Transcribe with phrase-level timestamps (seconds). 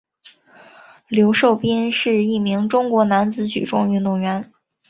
[1.09, 4.51] 刘寿斌是一名中国男子举重运动员。